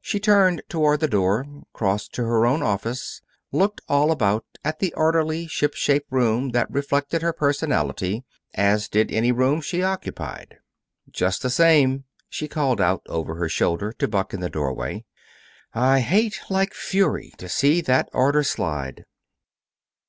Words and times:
She 0.00 0.18
turned 0.18 0.62
toward 0.68 0.98
the 0.98 1.06
door, 1.06 1.46
crossed 1.72 2.12
to 2.14 2.24
her 2.24 2.44
own 2.44 2.60
office, 2.60 3.22
looked 3.52 3.80
all 3.88 4.10
about 4.10 4.44
at 4.64 4.80
the 4.80 4.92
orderly, 4.94 5.46
ship 5.46 5.74
shape 5.74 6.06
room 6.10 6.48
that 6.48 6.68
reflected 6.72 7.22
her 7.22 7.32
personality 7.32 8.24
as 8.52 8.88
did 8.88 9.12
any 9.12 9.30
room 9.30 9.60
she 9.60 9.80
occupied. 9.80 10.58
"Just 11.08 11.42
the 11.42 11.50
same," 11.50 12.02
she 12.28 12.48
called 12.48 12.80
out, 12.80 13.02
over 13.06 13.36
her 13.36 13.48
shoulder, 13.48 13.92
to 13.92 14.08
Buck 14.08 14.34
in 14.34 14.40
the 14.40 14.50
doorway, 14.50 15.04
"I 15.72 16.00
hate 16.00 16.40
like 16.50 16.74
fury 16.74 17.32
to 17.38 17.48
see 17.48 17.80
that 17.80 18.08
order 18.12 18.42
slide." 18.42 19.04